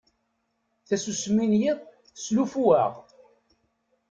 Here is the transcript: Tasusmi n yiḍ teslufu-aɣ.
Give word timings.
Tasusmi 0.87 1.45
n 1.51 1.53
yiḍ 1.61 1.79
teslufu-aɣ. 2.13 2.93